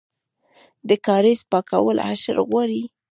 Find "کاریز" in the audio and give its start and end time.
1.05-1.39